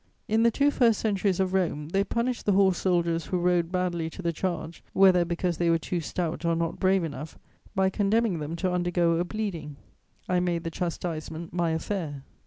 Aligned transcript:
In 0.27 0.41
the 0.41 0.49
two 0.49 0.71
first 0.71 0.99
centuries 0.99 1.39
of 1.39 1.53
Rome, 1.53 1.89
they 1.89 2.03
punished 2.03 2.47
the 2.47 2.53
horse 2.53 2.79
soldiers 2.79 3.27
who 3.27 3.37
rode 3.37 3.71
badly 3.71 4.09
to 4.09 4.23
the 4.23 4.33
charge, 4.33 4.83
whether 4.93 5.23
because 5.23 5.57
they 5.57 5.69
were 5.69 5.77
too 5.77 5.99
stout 6.01 6.43
or 6.43 6.55
not 6.55 6.79
brave 6.79 7.03
enough, 7.03 7.37
by 7.75 7.91
condemning 7.91 8.39
them 8.39 8.55
to 8.55 8.71
undergo 8.73 9.17
a 9.17 9.23
bleeding: 9.23 9.75
I 10.27 10.39
made 10.39 10.63
the 10.63 10.71
chastisement 10.71 11.53
my 11.53 11.69
affair. 11.69 12.23